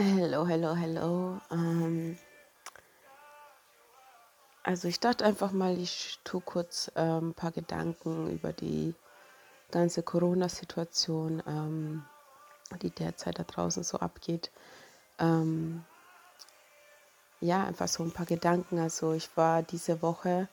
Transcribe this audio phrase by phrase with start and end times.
[0.00, 1.40] Hello, hello, hello.
[1.50, 2.16] Ähm,
[4.62, 8.94] also ich dachte einfach mal, ich tue kurz ähm, ein paar Gedanken über die
[9.72, 12.04] ganze Corona-Situation, ähm,
[12.80, 14.52] die derzeit da draußen so abgeht.
[15.18, 15.84] Ähm,
[17.40, 18.78] ja, einfach so ein paar Gedanken.
[18.78, 20.46] Also ich war diese Woche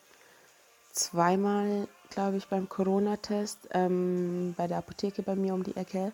[0.91, 6.13] zweimal, glaube ich, beim Corona-Test ähm, bei der Apotheke bei mir um die Ecke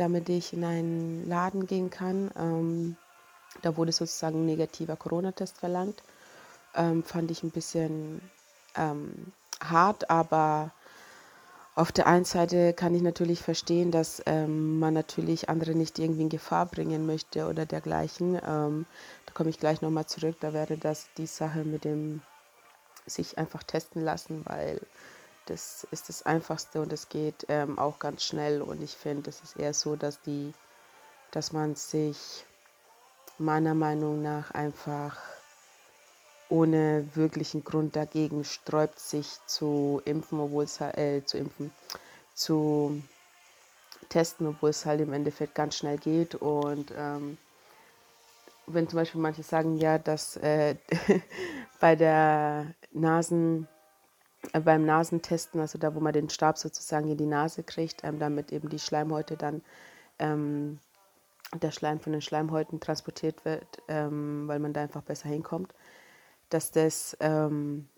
[0.00, 2.30] damit ich in einen Laden gehen kann.
[2.36, 2.96] Ähm,
[3.62, 6.02] da wurde sozusagen ein negativer Corona-Test verlangt.
[6.74, 8.20] Ähm, fand ich ein bisschen
[8.76, 10.72] ähm, hart, aber
[11.74, 16.22] auf der einen Seite kann ich natürlich verstehen, dass ähm, man natürlich andere nicht irgendwie
[16.22, 18.34] in Gefahr bringen möchte oder dergleichen.
[18.44, 18.86] Ähm,
[19.26, 20.36] da komme ich gleich nochmal zurück.
[20.40, 22.20] Da wäre das die Sache mit dem
[23.06, 24.80] sich einfach testen lassen, weil
[25.48, 28.60] das ist das Einfachste und es geht ähm, auch ganz schnell.
[28.62, 30.52] Und ich finde, es ist eher so, dass die,
[31.30, 32.44] dass man sich
[33.38, 35.16] meiner Meinung nach einfach
[36.50, 41.70] ohne wirklichen Grund dagegen sträubt, sich zu impfen, obwohl es äh, zu impfen,
[42.34, 43.02] zu
[44.08, 46.34] testen, obwohl es halt im Endeffekt ganz schnell geht.
[46.34, 47.38] Und ähm,
[48.66, 50.76] wenn zum Beispiel manche sagen, ja, dass äh,
[51.80, 53.68] bei der Nasen
[54.64, 58.52] beim Nasentesten, also da, wo man den Stab sozusagen in die Nase kriegt, ähm, damit
[58.52, 59.62] eben die Schleimhäute dann,
[60.18, 60.78] ähm,
[61.62, 65.74] der Schleim von den Schleimhäuten transportiert wird, ähm, weil man da einfach besser hinkommt,
[66.50, 67.88] dass das, ähm,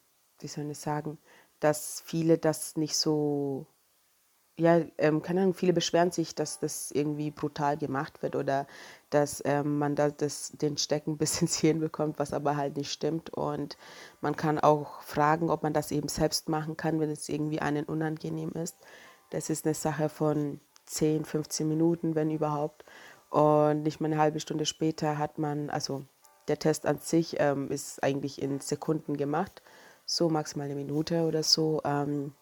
[0.41, 1.18] wie soll ich sagen,
[1.58, 3.66] dass viele das nicht so
[4.61, 8.67] ja, ähm, keine Ahnung, viele beschweren sich, dass das irgendwie brutal gemacht wird oder
[9.08, 12.92] dass ähm, man da das, den Stecken bis ins Hirn bekommt, was aber halt nicht
[12.92, 13.30] stimmt.
[13.30, 13.78] Und
[14.20, 17.84] man kann auch fragen, ob man das eben selbst machen kann, wenn es irgendwie einen
[17.84, 18.77] unangenehm ist.
[19.30, 22.84] Das ist eine Sache von 10, 15 Minuten, wenn überhaupt.
[23.30, 26.05] Und nicht mal eine halbe Stunde später hat man, also
[26.48, 29.63] der Test an sich ähm, ist eigentlich in Sekunden gemacht,
[30.05, 31.80] so maximal eine Minute oder so.
[31.84, 32.34] Ähm,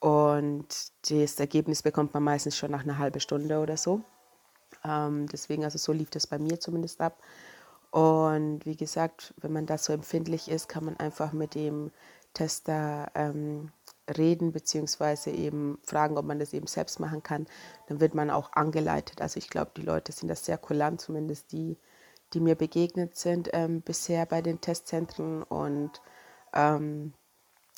[0.00, 0.66] und
[1.10, 4.02] das Ergebnis bekommt man meistens schon nach einer halben Stunde oder so.
[4.84, 7.20] Ähm, deswegen, also so lief das bei mir zumindest ab.
[7.90, 11.90] Und wie gesagt, wenn man da so empfindlich ist, kann man einfach mit dem
[12.34, 13.72] Tester ähm,
[14.16, 17.46] reden, beziehungsweise eben fragen, ob man das eben selbst machen kann.
[17.88, 19.20] Dann wird man auch angeleitet.
[19.20, 21.76] Also ich glaube, die Leute sind das sehr kulant, zumindest die,
[22.34, 25.42] die mir begegnet sind ähm, bisher bei den Testzentren.
[25.42, 26.02] Und
[26.52, 27.14] ähm,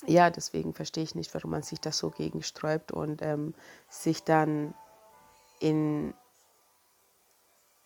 [0.07, 3.53] ja, deswegen verstehe ich nicht, warum man sich das so gegensträubt und ähm,
[3.89, 4.73] sich dann
[5.59, 6.13] in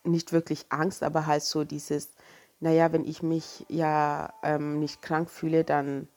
[0.03, 2.13] nicht wirklich Angst, aber halt so dieses,
[2.59, 6.07] naja, wenn ich mich ja ähm, nicht krank fühle, dann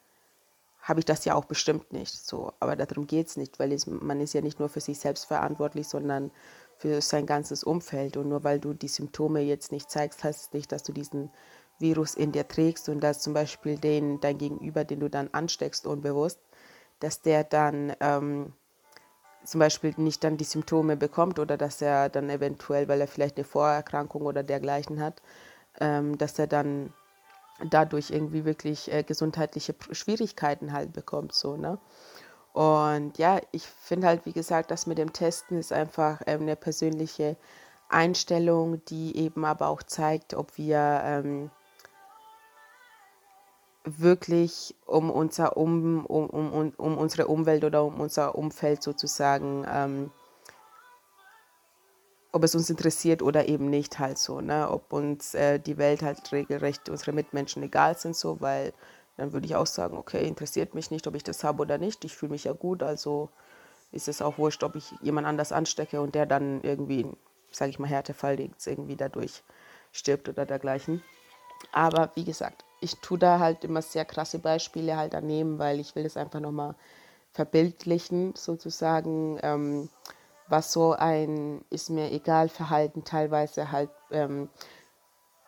[0.81, 2.15] habe ich das ja auch bestimmt nicht.
[2.15, 4.99] So, aber darum geht es nicht, weil es, man ist ja nicht nur für sich
[4.99, 6.31] selbst verantwortlich, sondern
[6.79, 8.17] für sein ganzes Umfeld.
[8.17, 11.31] Und nur weil du die Symptome jetzt nicht zeigst, heißt es nicht, dass du diesen
[11.79, 15.87] Virus in dir trägst und dass zum Beispiel den, dein Gegenüber, den du dann ansteckst,
[15.87, 16.41] unbewusst,
[17.01, 18.53] dass der dann ähm,
[19.45, 23.37] zum Beispiel nicht dann die Symptome bekommt oder dass er dann eventuell, weil er vielleicht
[23.37, 25.23] eine Vorerkrankung oder dergleichen hat,
[25.81, 26.93] ähm, dass er dann
[27.71, 31.79] dadurch irgendwie wirklich äh, gesundheitliche Schwierigkeiten halt bekommt, so, ne?
[32.53, 36.57] Und ja, ich finde halt, wie gesagt, das mit dem Testen ist einfach ähm, eine
[36.57, 37.37] persönliche
[37.89, 41.51] Einstellung, die eben aber auch zeigt, ob wir ähm,
[43.97, 50.11] wirklich um, unser um, um, um, um unsere Umwelt oder um unser Umfeld sozusagen, ähm,
[52.33, 54.71] ob es uns interessiert oder eben nicht halt so, ne?
[54.71, 58.73] ob uns äh, die Welt halt regelrecht, unsere Mitmenschen egal sind so, weil
[59.17, 62.05] dann würde ich auch sagen, okay, interessiert mich nicht, ob ich das habe oder nicht,
[62.05, 63.31] ich fühle mich ja gut, also
[63.91, 67.07] ist es auch wurscht, ob ich jemand anders anstecke und der dann irgendwie,
[67.51, 69.43] sage ich mal, Härtefall irgendwie dadurch
[69.93, 71.03] stirbt oder dergleichen.
[71.73, 75.95] Aber wie gesagt, ich tue da halt immer sehr krasse Beispiele halt daneben, weil ich
[75.95, 76.75] will das einfach nochmal
[77.33, 79.89] verbildlichen, sozusagen, ähm,
[80.49, 84.49] was so ein ist mir egal Verhalten teilweise halt ähm,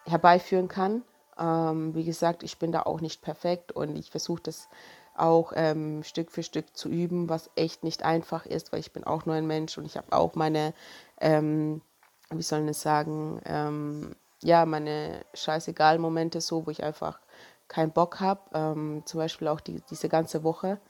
[0.05, 1.03] herbeiführen kann.
[1.38, 4.69] Ähm, wie gesagt, ich bin da auch nicht perfekt und ich versuche das
[5.17, 9.05] auch ähm, Stück für Stück zu üben, was echt nicht einfach ist, weil ich bin
[9.05, 10.75] auch nur ein Mensch und ich habe auch meine,
[11.21, 11.83] ähm,
[12.31, 17.21] wie soll ich sagen, ähm, ja, meine scheißegal Momente so, wo ich einfach
[17.69, 18.41] keinen Bock habe.
[18.55, 20.81] Ähm, zum Beispiel auch die, diese ganze Woche.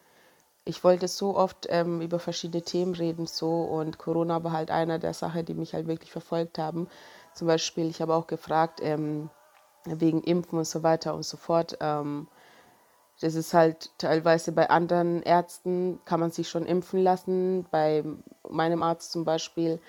[0.65, 4.99] Ich wollte so oft ähm, über verschiedene Themen reden so und Corona war halt einer
[4.99, 6.89] der Sachen, die mich halt wirklich verfolgt haben.
[7.35, 9.31] Zum Beispiel, ich habe auch gefragt ähm,
[9.85, 11.79] wegen Impfen und so weiter und so fort.
[11.81, 12.29] Ähm,
[13.21, 17.67] das ist halt teilweise bei anderen Ärzten kann man sich schon impfen lassen.
[17.71, 18.03] Bei
[18.49, 19.81] meinem Arzt zum Beispiel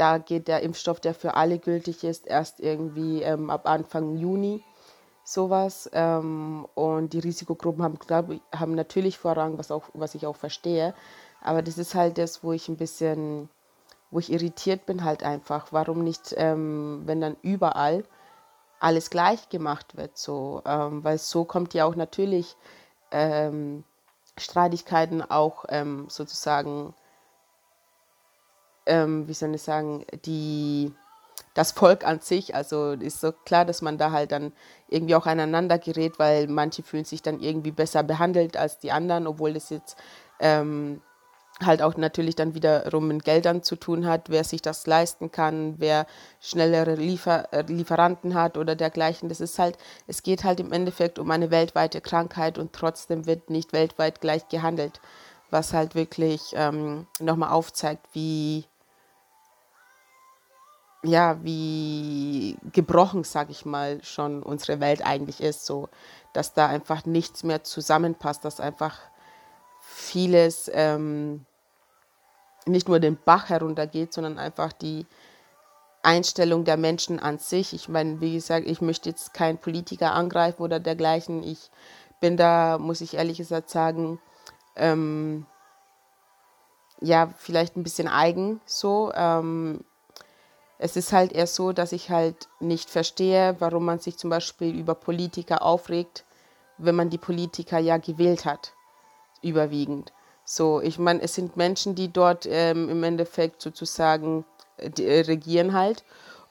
[0.00, 4.64] da geht der Impfstoff, der für alle gültig ist, erst irgendwie ähm, ab Anfang Juni
[5.24, 5.90] sowas.
[5.92, 10.94] Ähm, und die Risikogruppen haben, glaub, haben natürlich Vorrang, was, auch, was ich auch verstehe.
[11.42, 13.48] Aber das ist halt das, wo ich ein bisschen,
[14.10, 15.68] wo ich irritiert bin halt einfach.
[15.70, 18.04] Warum nicht, ähm, wenn dann überall
[18.78, 22.56] alles gleich gemacht wird, so, ähm, weil so kommt ja auch natürlich
[23.10, 23.84] ähm,
[24.38, 26.94] Streitigkeiten auch ähm, sozusagen,
[28.86, 30.92] ähm, wie soll ich sagen, die
[31.54, 34.52] das Volk an sich, also ist so klar, dass man da halt dann
[34.88, 39.26] irgendwie auch aneinander gerät, weil manche fühlen sich dann irgendwie besser behandelt als die anderen,
[39.26, 39.96] obwohl das jetzt
[40.38, 41.00] ähm,
[41.64, 45.74] halt auch natürlich dann wiederum mit Geldern zu tun hat, wer sich das leisten kann,
[45.78, 46.06] wer
[46.40, 49.28] schnellere Liefer äh, Lieferanten hat oder dergleichen.
[49.28, 53.50] Das ist halt, es geht halt im Endeffekt um eine weltweite Krankheit und trotzdem wird
[53.50, 55.00] nicht weltweit gleich gehandelt,
[55.50, 58.64] was halt wirklich ähm, nochmal aufzeigt, wie
[61.02, 65.88] ja, wie gebrochen, sag ich mal, schon unsere Welt eigentlich ist, so,
[66.34, 68.98] dass da einfach nichts mehr zusammenpasst, dass einfach
[69.80, 71.46] vieles ähm,
[72.66, 75.06] nicht nur den Bach heruntergeht, sondern einfach die
[76.02, 77.72] Einstellung der Menschen an sich.
[77.72, 81.42] Ich meine, wie gesagt, ich möchte jetzt keinen Politiker angreifen oder dergleichen.
[81.42, 81.70] Ich
[82.20, 84.20] bin da, muss ich ehrlich gesagt sagen,
[84.76, 85.46] ähm,
[87.00, 89.12] ja, vielleicht ein bisschen eigen so.
[89.14, 89.84] Ähm,
[90.78, 94.74] es ist halt eher so, dass ich halt nicht verstehe, warum man sich zum Beispiel
[94.74, 96.24] über Politiker aufregt,
[96.78, 98.72] wenn man die Politiker ja gewählt hat,
[99.42, 100.12] überwiegend.
[100.44, 104.44] So, ich meine, es sind Menschen, die dort ähm, im Endeffekt sozusagen
[104.78, 106.02] äh, äh, regieren halt.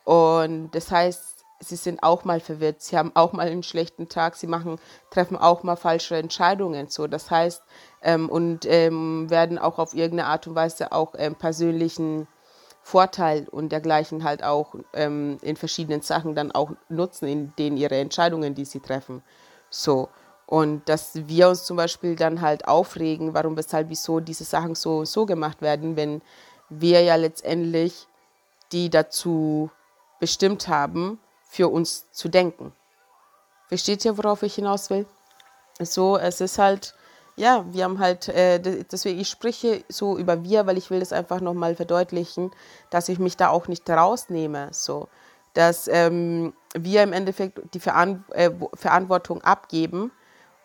[0.05, 4.35] Und das heißt, sie sind auch mal verwirrt, sie haben auch mal einen schlechten Tag,
[4.35, 4.79] sie machen,
[5.09, 6.87] treffen auch mal falsche Entscheidungen.
[6.87, 7.63] So, das heißt,
[8.01, 12.27] ähm, und ähm, werden auch auf irgendeine Art und Weise auch ähm, persönlichen
[12.81, 17.97] Vorteil und dergleichen halt auch ähm, in verschiedenen Sachen dann auch nutzen, in denen ihre
[17.97, 19.21] Entscheidungen, die sie treffen.
[19.69, 20.09] So.
[20.45, 25.05] Und dass wir uns zum Beispiel dann halt aufregen, warum, weshalb, wieso diese Sachen so
[25.05, 26.23] so gemacht werden, wenn
[26.69, 28.07] wir ja letztendlich
[28.71, 29.69] die dazu
[30.19, 31.19] bestimmt haben,
[31.49, 32.71] für uns zu denken.
[33.67, 35.05] Versteht ihr, worauf ich hinaus will?
[35.81, 36.93] So, es ist halt,
[37.35, 41.11] ja, wir haben halt, äh, deswegen, ich spreche so über wir, weil ich will das
[41.11, 42.51] einfach nochmal verdeutlichen,
[42.91, 45.07] dass ich mich da auch nicht rausnehme, so.
[45.55, 50.11] Dass ähm, wir im Endeffekt die Veran äh, Verantwortung abgeben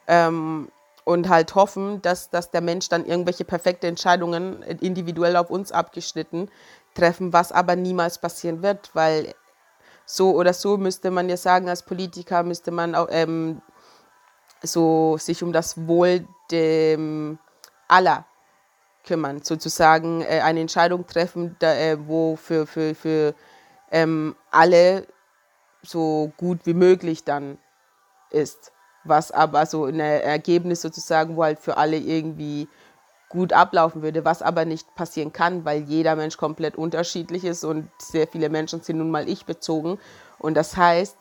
[0.07, 0.69] ähm,
[1.05, 6.51] und halt hoffen, dass, dass der Mensch dann irgendwelche perfekte Entscheidungen individuell auf uns abgeschnitten
[6.95, 9.35] treffen, was aber niemals passieren wird, weil
[10.07, 13.63] so oder so müsste man ja sagen, als Politiker müsste man auch ähm,
[14.63, 17.39] so sich um das Wohl dem
[17.89, 18.27] aller
[19.05, 23.35] kümmern, sozusagen äh, eine Entscheidung treffen, da, äh, wo für, für, für
[23.91, 25.07] ähm, alle
[25.83, 27.59] so gut wie möglich dann
[28.31, 28.73] ist.
[29.05, 32.69] Was aber so ein Ergebnis sozusagen, wo halt für alle irgendwie
[33.35, 37.91] gut ablaufen würde, was aber nicht passieren kann, weil jeder Mensch komplett unterschiedlich ist und
[37.99, 39.99] sehr viele Menschen sind nun mal ich bezogen.
[40.39, 41.17] Und das heißt,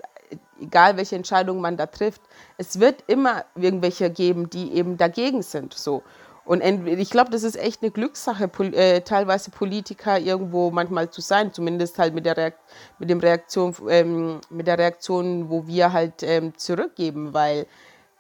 [0.62, 2.21] egal welche Entscheidung man da trifft,
[2.57, 5.74] es wird immer irgendwelche geben, die eben dagegen sind.
[5.74, 6.04] So.
[6.45, 11.54] Und ich glaube, das ist echt eine Glückssache, äh, teilweise Politiker irgendwo manchmal zu sein,
[11.54, 12.60] zumindest halt mit der, Reakt
[13.00, 17.65] mit dem Reaktion, ähm, mit der Reaktion, wo wir halt ähm, zurückgeben, weil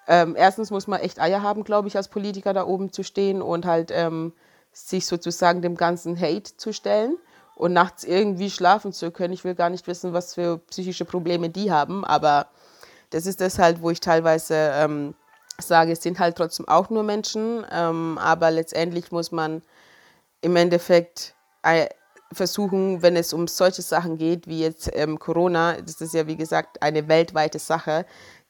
[0.07, 3.41] ähm, erstens muss man echt Eier haben, glaube ich, als Politiker da oben zu stehen
[3.41, 4.33] und halt ähm,
[4.71, 7.17] sich sozusagen dem ganzen Hate zu stellen
[7.55, 9.33] und nachts irgendwie schlafen zu können.
[9.33, 12.47] Ich will gar nicht wissen, was für psychische Probleme die haben, aber
[13.11, 15.13] das ist das halt, wo ich teilweise ähm,
[15.59, 19.61] sage, es sind halt trotzdem auch nur Menschen, ähm, aber letztendlich muss man
[20.41, 21.87] im Endeffekt äh,
[22.31, 26.35] versuchen, wenn es um solche Sachen geht wie jetzt ähm, Corona, das ist ja wie
[26.35, 28.05] gesagt eine weltweite Sache,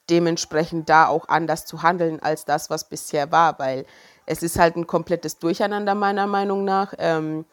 [0.09, 3.85] dementsprechend da auch anders zu handeln als das, was bisher war, weil
[4.25, 6.93] es ist halt ein komplettes Durcheinander meiner Meinung nach.
[6.97, 7.45] Ähm,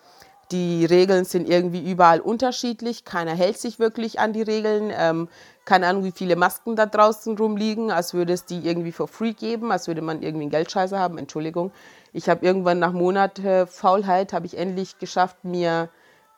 [0.50, 3.04] die Regeln sind irgendwie überall unterschiedlich.
[3.04, 4.92] Keiner hält sich wirklich an die Regeln.
[4.92, 5.28] Ähm,
[5.64, 9.32] keine Ahnung, wie viele Masken da draußen rumliegen, als würde es die irgendwie for free
[9.32, 11.18] geben, als würde man irgendwie einen Geldscheiße haben.
[11.18, 11.70] Entschuldigung.
[12.12, 15.88] Ich habe irgendwann nach Monate Faulheit, habe ich endlich geschafft, mir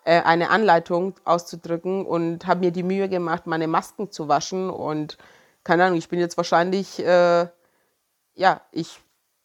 [0.05, 4.69] äh, eine Anleitung auszudrücken und habe mir die Mühe gemacht, meine Masken zu waschen.
[4.69, 5.17] Und
[5.65, 7.47] keine Ahnung, ich bin jetzt wahrscheinlich, äh,
[8.35, 9.01] ja, ich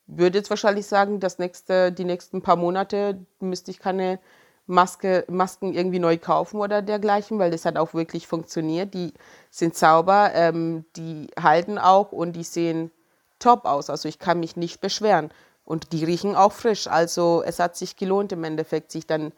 [0.07, 4.19] würde jetzt wahrscheinlich sagen, das nächste, die nächsten paar Monate müsste ich keine
[4.65, 8.93] Maske, Masken irgendwie neu kaufen oder dergleichen, weil das hat auch wirklich funktioniert.
[8.93, 9.13] Die
[9.49, 12.91] sind sauber, ähm, die halten auch und die sehen
[13.39, 13.89] top aus.
[13.89, 15.31] Also ich kann mich nicht beschweren.
[15.63, 16.87] Und die riechen auch frisch.
[16.87, 19.33] Also es hat sich gelohnt im Endeffekt, sich dann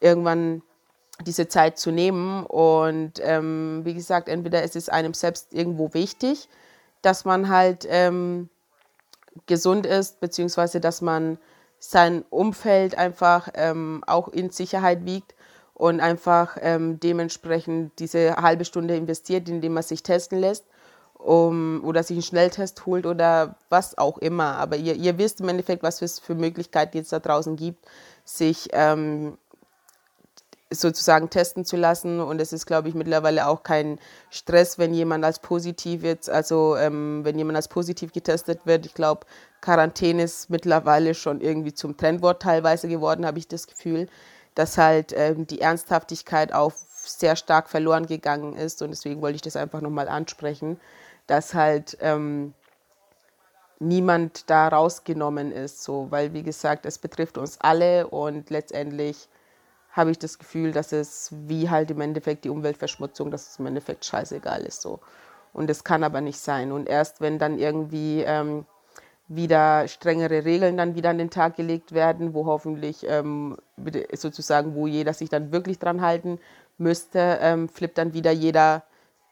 [0.00, 0.62] irgendwann
[1.22, 2.44] diese Zeit zu nehmen.
[2.46, 6.48] Und ähm, wie gesagt, entweder ist es einem selbst irgendwo wichtig,
[7.02, 8.48] dass man halt ähm,
[9.46, 11.38] gesund ist, beziehungsweise dass man
[11.78, 15.34] sein Umfeld einfach ähm, auch in Sicherheit wiegt
[15.74, 20.64] und einfach ähm, dementsprechend diese halbe Stunde investiert, indem man sich testen lässt
[21.24, 24.56] um, oder sich einen Schnelltest holt oder was auch immer.
[24.56, 27.84] Aber ihr, ihr wisst im Endeffekt, was es für Möglichkeiten jetzt da draußen gibt,
[28.24, 29.38] sich ähm,
[30.80, 32.20] sozusagen testen zu lassen.
[32.20, 33.98] Und es ist, glaube ich, mittlerweile auch kein
[34.30, 38.86] Stress, wenn jemand als positiv jetzt, also ähm, wenn jemand als positiv getestet wird.
[38.86, 39.26] Ich glaube,
[39.60, 44.08] Quarantäne ist mittlerweile schon irgendwie zum Trendwort teilweise geworden, habe ich das Gefühl,
[44.54, 48.82] dass halt ähm, die Ernsthaftigkeit auch sehr stark verloren gegangen ist.
[48.82, 50.80] Und deswegen wollte ich das einfach nochmal ansprechen,
[51.26, 52.54] dass halt ähm,
[53.78, 59.28] niemand da rausgenommen ist, so, weil wie gesagt, es betrifft uns alle und letztendlich
[59.94, 63.66] habe ich das Gefühl, dass es wie halt im Endeffekt die Umweltverschmutzung, dass es im
[63.66, 64.98] Endeffekt scheißegal ist so.
[65.52, 66.72] Und das kann aber nicht sein.
[66.72, 68.66] Und erst wenn dann irgendwie ähm,
[69.28, 73.56] wieder strengere Regeln dann wieder an den Tag gelegt werden, wo hoffentlich ähm,
[74.12, 76.40] sozusagen, wo jeder sich dann wirklich dran halten
[76.76, 78.82] müsste, ähm, flippt dann wieder jeder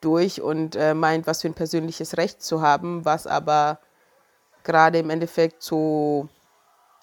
[0.01, 3.81] durch und äh, meint, was für ein persönliches Recht zu haben, was aber
[4.63, 6.29] gerade im Endeffekt so,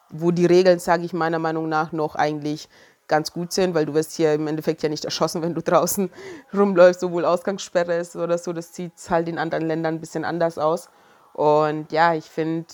[0.09, 2.69] wo die Regeln, sage ich meiner Meinung nach, noch eigentlich
[3.09, 6.09] ganz gut sind, weil du wirst hier im Endeffekt ja nicht erschossen, wenn du draußen
[6.53, 8.53] rumläufst, sowohl Ausgangssperre ist oder so.
[8.53, 10.89] Das sieht halt in anderen Ländern ein bisschen anders aus.
[11.33, 12.67] Und ja, ich finde,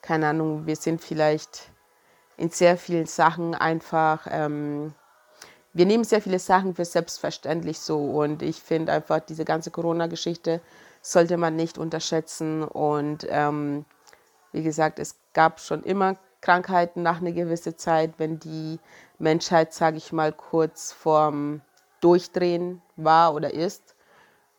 [0.00, 1.70] keine Ahnung, wir sind vielleicht
[2.36, 4.94] in sehr vielen Sachen einfach, ähm,
[5.72, 7.98] wir nehmen sehr viele Sachen für selbstverständlich so.
[7.98, 10.60] Und ich finde einfach, diese ganze Corona-Geschichte
[11.00, 12.62] sollte man nicht unterschätzen.
[12.62, 13.84] Und ähm,
[14.52, 18.78] wie gesagt, es gab schon immer Krankheiten nach einer gewissen Zeit, wenn die
[19.18, 21.62] Menschheit, sage ich mal, kurz vorm
[22.00, 23.94] Durchdrehen war oder ist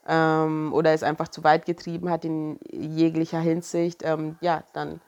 [0.07, 5.01] ähm, oder es einfach zu weit getrieben hat in jeglicher Hinsicht, ähm, ja, dann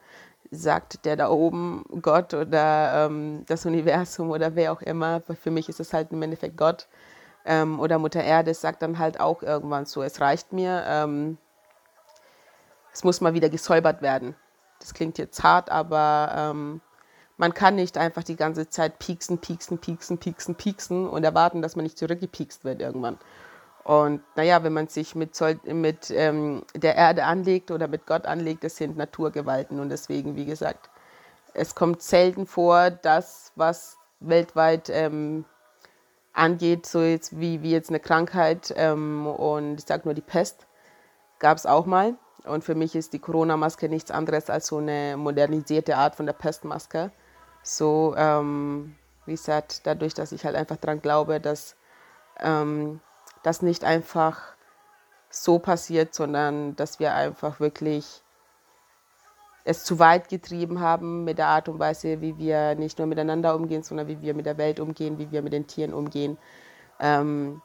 [0.51, 5.70] sagt der da oben Gott oder ähm, das Universum oder wer auch immer, für mich
[5.70, 6.88] ist es halt im Endeffekt Gott
[7.46, 11.38] ähm, oder Mutter Erde, sagt dann halt auch irgendwann so, es reicht mir, ähm,
[12.94, 14.36] es muss mal wieder gesäubert werden
[14.79, 16.82] das klingt jetzt hart, aber ähm,
[17.38, 21.75] man kann nicht einfach die ganze Zeit pieksen, pieksen, pieksen, pieksen, pieksen und erwarten, dass
[21.75, 23.17] man nicht zurückgepiekst wird irgendwann.
[23.84, 28.63] Und naja, wenn man sich mit, mit ähm, der Erde anlegt oder mit Gott anlegt,
[28.63, 29.79] das sind Naturgewalten.
[29.79, 30.89] Und deswegen, wie gesagt,
[31.53, 35.46] es kommt selten vor, dass was weltweit ähm,
[36.34, 40.67] angeht, so jetzt wie, wie jetzt eine Krankheit ähm, und ich sage nur die Pest,
[41.39, 42.15] gab es auch mal.
[42.48, 46.34] Und für mich ist die Corona-Maske nichts anderes als so eine modernisierte Art von der
[46.34, 47.12] Pestmaske.
[47.64, 51.75] So, ähm, wie gesagt, dadurch, dass ich halt einfach daran glaube, dass
[52.40, 53.00] ähm,
[53.44, 54.56] das nicht einfach
[55.30, 58.24] so passiert, sondern dass wir einfach wirklich
[59.64, 63.56] es zu weit getrieben haben mit der Art und Weise, wie wir nicht nur miteinander
[63.56, 66.38] umgehen, sondern wie wir mit der Welt umgehen, wie wir mit den Tieren umgehen.
[67.00, 67.62] Ähm,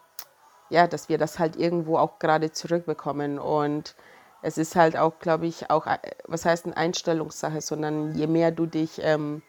[0.70, 3.38] ja, dass wir das halt irgendwo auch gerade zurückbekommen.
[3.38, 3.94] Und
[4.42, 8.50] es ist halt auch, glaube ich, auch, äh, was heißt eine Einstellungssache, sondern je mehr
[8.50, 9.42] du dich ähm,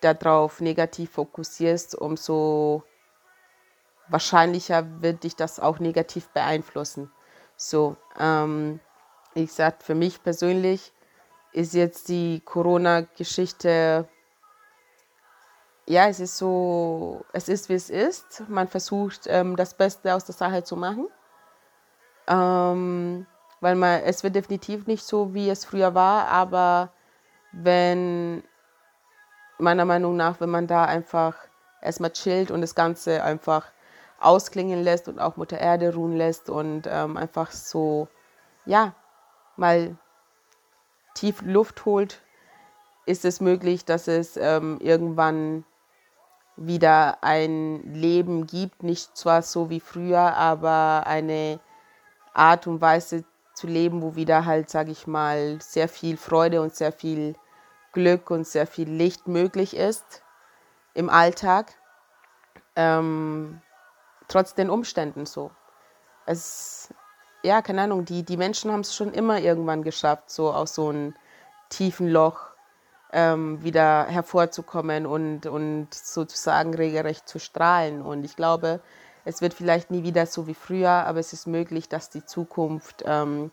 [0.00, 2.82] darauf negativ fokussierst, umso
[4.08, 7.10] wahrscheinlicher wird dich das auch negativ beeinflussen.
[7.56, 8.80] So, ähm,
[9.34, 10.92] wie gesagt, für mich persönlich
[11.52, 14.08] ist jetzt die Corona-Geschichte,
[15.86, 18.48] ja, es ist so, es ist wie es ist.
[18.48, 21.08] Man versucht, ähm, das Beste aus der Sache zu machen.
[22.28, 23.26] Ähm,
[23.62, 26.92] weil man, es wird definitiv nicht so, wie es früher war, aber
[27.52, 28.42] wenn,
[29.58, 31.36] meiner Meinung nach, wenn man da einfach
[31.80, 33.66] erstmal chillt und das Ganze einfach
[34.18, 38.08] ausklingen lässt und auch Mutter Erde ruhen lässt und ähm, einfach so,
[38.66, 38.94] ja,
[39.56, 39.96] mal
[41.14, 42.20] tief Luft holt,
[43.06, 45.64] ist es möglich, dass es ähm, irgendwann
[46.56, 51.60] wieder ein Leben gibt, nicht zwar so wie früher, aber eine
[52.34, 56.74] Art und Weise zu leben, wo wieder halt, sage ich mal, sehr viel Freude und
[56.74, 57.34] sehr viel
[57.92, 60.22] Glück und sehr viel Licht möglich ist
[60.94, 61.74] im Alltag,
[62.76, 63.60] ähm,
[64.28, 65.50] trotz den Umständen so.
[66.26, 66.92] Es,
[67.42, 70.88] ja, keine Ahnung, die, die Menschen haben es schon immer irgendwann geschafft, so aus so
[70.88, 71.14] einem
[71.68, 72.52] tiefen Loch
[73.12, 78.02] ähm, wieder hervorzukommen und, und sozusagen regelrecht zu strahlen.
[78.02, 78.80] Und ich glaube,
[79.24, 83.02] es wird vielleicht nie wieder so wie früher, aber es ist möglich, dass die Zukunft
[83.06, 83.50] ähm,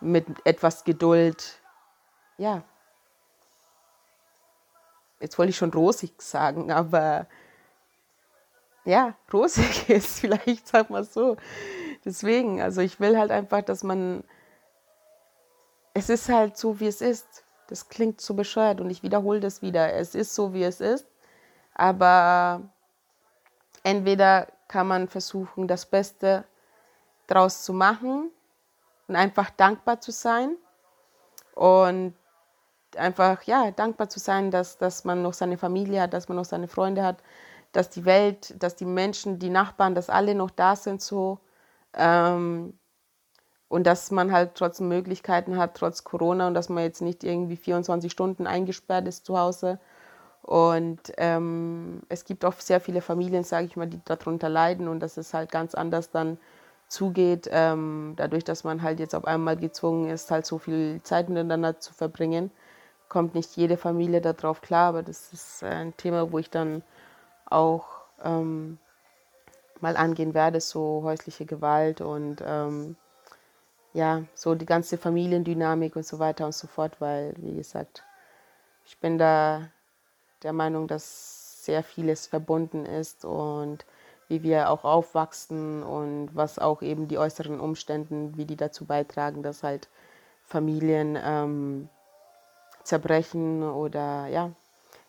[0.00, 1.60] mit etwas Geduld,
[2.38, 2.62] ja,
[5.20, 7.26] jetzt wollte ich schon rosig sagen, aber
[8.84, 11.36] ja, rosig ist, vielleicht, sag mal so.
[12.04, 14.24] Deswegen, also ich will halt einfach, dass man,
[15.94, 17.44] es ist halt so, wie es ist.
[17.68, 19.94] Das klingt so bescheuert und ich wiederhole das wieder.
[19.94, 21.06] Es ist so, wie es ist,
[21.74, 22.62] aber
[23.84, 26.44] entweder kann man versuchen, das Beste
[27.26, 28.30] draus zu machen
[29.06, 30.56] und einfach dankbar zu sein
[31.54, 32.14] und
[32.96, 36.46] einfach, ja, dankbar zu sein, dass, dass man noch seine Familie hat, dass man noch
[36.46, 37.22] seine Freunde hat,
[37.72, 41.38] dass die Welt, dass die Menschen, die Nachbarn, dass alle noch da sind so.
[41.92, 42.78] Ähm,
[43.68, 47.56] und dass man halt trotzdem Möglichkeiten hat, trotz Corona und dass man jetzt nicht irgendwie
[47.56, 49.78] 24 Stunden eingesperrt ist zu Hause.
[50.42, 55.00] Und ähm, es gibt auch sehr viele Familien, sage ich mal, die darunter leiden und
[55.00, 56.38] dass es halt ganz anders dann
[56.88, 61.28] zugeht, ähm, dadurch, dass man halt jetzt auf einmal gezwungen ist, halt so viel Zeit
[61.28, 62.50] miteinander zu verbringen,
[63.08, 66.82] kommt nicht jede Familie darauf klar, aber das ist ein Thema, wo ich dann
[67.46, 67.86] auch
[68.24, 68.78] ähm,
[69.80, 72.96] mal angehen werde, so häusliche Gewalt und ähm,
[73.94, 78.04] ja, so die ganze Familiendynamik und so weiter und so fort, weil, wie gesagt,
[78.84, 79.68] ich bin da
[80.42, 83.84] der Meinung, dass sehr vieles verbunden ist und
[84.28, 89.42] wie wir auch aufwachsen und was auch eben die äußeren Umstände, wie die dazu beitragen,
[89.42, 89.88] dass halt
[90.42, 91.88] Familien ähm,
[92.82, 94.50] zerbrechen oder ja,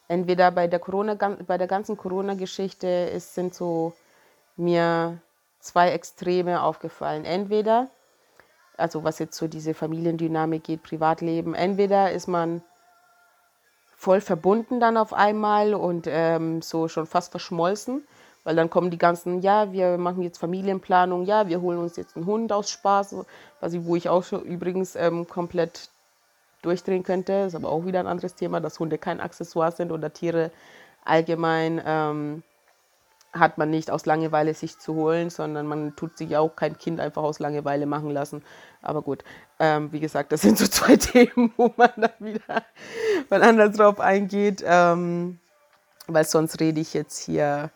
[0.08, 3.94] entweder bei der Corona, bei der ganzen Corona-Geschichte sind so
[4.58, 5.20] mir
[5.60, 7.25] zwei Extreme aufgefallen.
[7.25, 7.90] Entweder,
[8.78, 12.62] also was jetzt so diese Familiendynamik geht, Privatleben, entweder ist man
[14.03, 18.05] voll verbunden dann auf einmal und ähm, so schon fast verschmolzen,
[18.43, 22.17] weil dann kommen die ganzen, ja, wir machen jetzt Familienplanung, ja, wir holen uns jetzt
[22.17, 23.15] einen Hund aus Spaß,
[23.62, 25.89] was ich, wo ich auch schon übrigens ähm, komplett
[26.63, 27.45] durchdrehen könnte.
[27.48, 30.51] Ist aber auch wieder ein anderes Thema, dass Hunde kein Accessoire sind oder Tiere
[31.05, 32.43] allgemein ähm,
[33.31, 37.00] hat man nicht aus Langeweile sich zu holen, sondern man tut sich auch kein Kind
[37.00, 38.43] einfach aus Langeweile machen lassen.
[38.82, 39.23] Aber gut,
[39.63, 42.63] ähm, wie gesagt, das sind so zwei Themen, wo man dann wieder
[43.30, 45.39] anders drauf eingeht, ähm,
[46.08, 47.71] weil sonst rede ich jetzt hier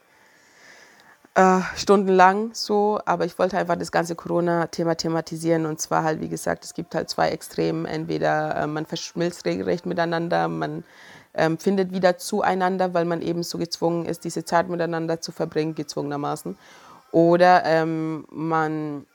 [1.36, 6.28] äh, stundenlang so, aber ich wollte einfach das ganze Corona-Thema thematisieren und zwar halt, wie
[6.30, 7.86] gesagt, es gibt halt zwei Extremen.
[7.86, 10.84] Entweder äh, man verschmilzt regelrecht miteinander, man
[11.36, 15.76] ähm, findet wieder zueinander, weil man eben so gezwungen ist, diese Zeit miteinander zu verbringen,
[15.76, 16.58] gezwungenermaßen.
[17.12, 19.06] Oder ähm, man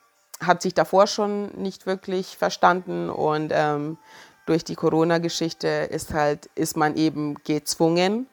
[0.45, 3.97] hat sich davor schon nicht wirklich verstanden und ähm,
[4.45, 8.27] durch die Corona-Geschichte ist halt, ist man eben gezwungen,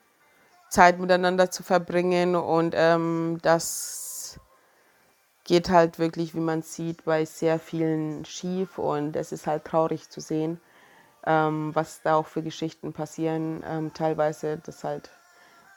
[0.69, 2.35] Zeit miteinander zu verbringen.
[2.37, 4.41] Und ähm, das
[5.45, 8.79] geht halt wirklich, wie man sieht, bei sehr vielen schief.
[8.79, 10.61] Und es ist halt traurig zu sehen,
[11.27, 13.63] ähm, was da auch für Geschichten passieren.
[13.67, 15.11] Ähm, teilweise, dass halt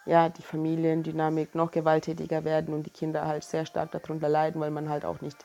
[0.06, 4.70] ja, die Familiendynamik noch gewalttätiger werden und die Kinder halt sehr stark darunter leiden, weil
[4.70, 5.44] man halt auch nicht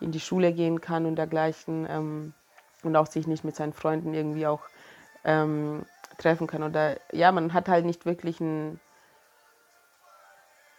[0.00, 2.34] in die Schule gehen kann und dergleichen ähm,
[2.82, 4.62] und auch sich nicht mit seinen Freunden irgendwie auch
[5.24, 5.84] ähm,
[6.18, 6.62] treffen kann.
[6.62, 8.80] Oder ja, man hat halt nicht wirklich ein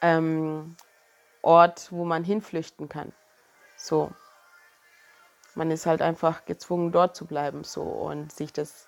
[0.02, 0.76] ähm,
[1.42, 3.12] Ort, wo man hinflüchten kann.
[3.78, 4.12] So.
[5.56, 8.88] Man ist halt einfach gezwungen, dort zu bleiben so und sich das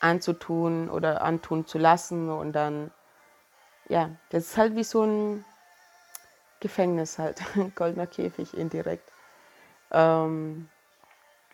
[0.00, 2.92] anzutun oder antun zu lassen und dann,
[3.88, 5.44] ja, das ist halt wie so ein
[6.60, 9.13] Gefängnis halt, ein goldener Käfig indirekt.
[9.94, 10.68] Ähm,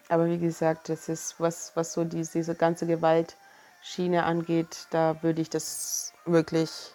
[0.08, 5.42] aber wie gesagt, das ist was, was so die, diese ganze Gewaltschiene angeht, da würde
[5.42, 6.94] ich das wirklich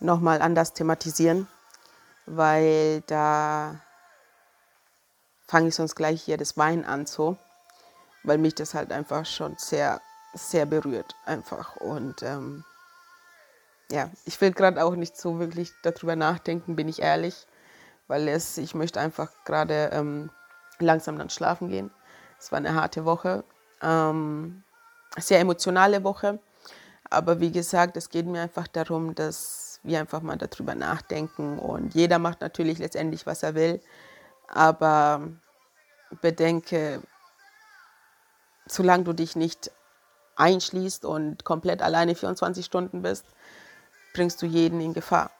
[0.00, 1.46] nochmal anders thematisieren,
[2.26, 3.78] weil da
[5.46, 7.36] fange ich sonst gleich hier das Wein an so,
[8.22, 10.00] weil mich das halt einfach schon sehr,
[10.32, 11.76] sehr berührt einfach.
[11.76, 12.64] Und ähm,
[13.90, 17.46] ja, ich will gerade auch nicht so wirklich darüber nachdenken, bin ich ehrlich,
[18.08, 20.30] weil es, ich möchte einfach gerade ähm,
[20.78, 21.90] langsam dann schlafen gehen.
[22.38, 23.44] Es war eine harte Woche,
[23.82, 24.64] ähm,
[25.16, 26.38] sehr emotionale Woche.
[27.10, 31.58] Aber wie gesagt, es geht mir einfach darum, dass wir einfach mal darüber nachdenken.
[31.58, 33.80] Und jeder macht natürlich letztendlich, was er will.
[34.48, 35.28] Aber
[36.20, 37.02] bedenke,
[38.66, 39.70] solange du dich nicht
[40.36, 43.26] einschließt und komplett alleine 24 Stunden bist,
[44.14, 45.30] bringst du jeden in Gefahr.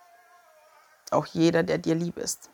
[1.11, 2.51] Auch jeder, der dir lieb ist.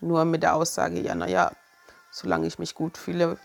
[0.00, 1.52] Nur mit der Aussage, ja, naja,
[2.10, 3.38] solange ich mich gut fühle,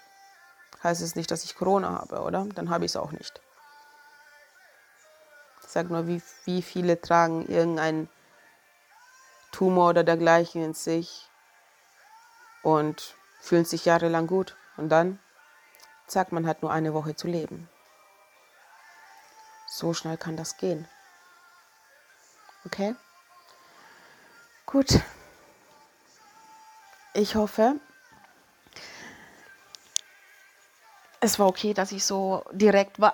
[0.83, 2.45] heißt es nicht, dass ich Corona habe, oder?
[2.55, 3.41] Dann habe ich es auch nicht.
[5.67, 8.09] Sag nur, wie, wie viele tragen irgendeinen
[9.51, 11.29] Tumor oder dergleichen in sich
[12.63, 14.55] und fühlen sich jahrelang gut.
[14.77, 15.19] Und dann,
[16.07, 17.69] zack, man hat nur eine Woche zu leben.
[19.67, 20.87] So schnell kann das gehen.
[22.65, 22.95] Okay?
[24.75, 24.99] gut.
[27.17, 27.75] Ich hoffe,
[31.21, 33.13] es war okay, dass ich so direkt war.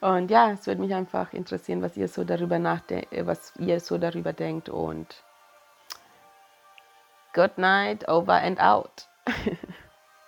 [0.00, 3.98] und ja, es würde mich einfach interessieren, was ihr so darüber nachdenkt, was ihr so
[3.98, 5.22] darüber denkt und
[7.34, 9.06] good night, over and out.